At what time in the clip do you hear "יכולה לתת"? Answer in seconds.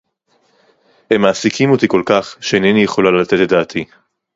2.83-3.37